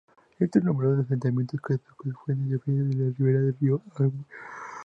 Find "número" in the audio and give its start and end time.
0.61-0.95